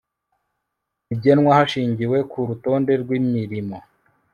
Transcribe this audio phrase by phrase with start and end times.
[1.07, 3.77] bigenwa hashingiwe ku rutonde rw'imirimo